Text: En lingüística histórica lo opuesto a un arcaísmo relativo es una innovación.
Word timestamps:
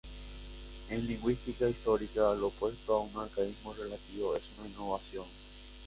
En 0.89 1.05
lingüística 1.05 1.69
histórica 1.69 2.33
lo 2.33 2.47
opuesto 2.47 2.91
a 2.95 3.01
un 3.01 3.15
arcaísmo 3.17 3.71
relativo 3.75 4.35
es 4.35 4.41
una 4.57 4.67
innovación. 4.67 5.25